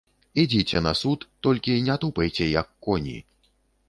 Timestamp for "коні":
2.89-3.15